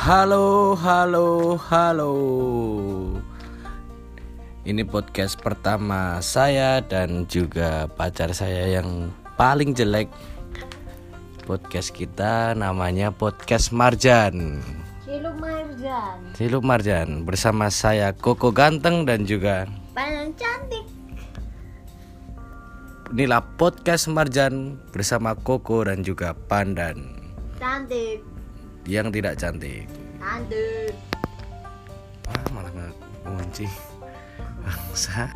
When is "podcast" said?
4.88-5.36, 11.44-11.92, 13.12-13.76, 23.60-24.08